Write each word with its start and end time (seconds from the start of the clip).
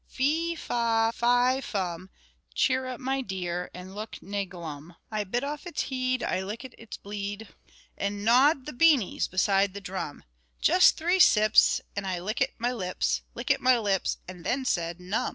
Fee, 0.07 0.55
fa, 0.55 1.11
fi, 1.13 1.61
fum, 1.61 2.09
Cheer 2.55 2.87
up 2.87 2.99
my 2.99 3.21
dear, 3.21 3.69
and 3.71 3.93
look 3.93 4.19
na 4.19 4.45
glum:[6 4.45 4.85
(7)] 4.85 4.97
I 5.11 5.23
bit 5.23 5.43
off 5.43 5.67
its 5.67 5.83
heed,[6 5.83 6.23
(8)] 6.23 6.23
I 6.27 6.41
lickit 6.41 6.73
its 6.79 6.97
bleed,[6 6.97 7.47
(9)] 7.47 7.47
And 8.07 8.25
gnawed 8.25 8.65
the 8.65 8.73
beanies[6 8.73 9.25
(10)] 9.25 9.29
beside 9.29 9.73
the 9.75 9.81
drum: 9.81 10.23
Just 10.59 10.97
three 10.97 11.19
sips, 11.19 11.81
And 11.95 12.07
I 12.07 12.17
lickit 12.17 12.53
my 12.57 12.71
lips, 12.73 13.21
Lickit 13.35 13.59
my 13.59 13.77
lips, 13.77 14.17
and 14.27 14.43
then 14.43 14.65
said 14.65 14.99
"Num!" 14.99 15.29